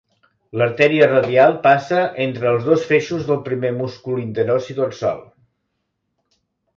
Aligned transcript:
L'artèria 0.59 1.09
radial 1.09 1.51
passa 1.65 1.99
entre 2.25 2.49
els 2.51 2.65
dos 2.69 2.87
feixos 2.93 3.27
del 3.27 3.39
primer 3.49 3.73
múscul 3.81 4.23
interossi 4.23 4.77
dorsal. 4.79 5.21